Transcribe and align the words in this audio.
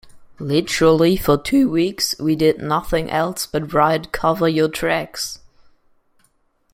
Literally, 0.39 1.15
for 1.15 1.37
two 1.37 1.69
weeks, 1.69 2.15
we 2.19 2.35
did 2.35 2.57
nothing 2.57 3.11
else 3.11 3.45
but 3.45 3.71
write 3.71 4.11
"Cover 4.11 4.49
Your 4.49 4.67
Tracks". 4.67 5.37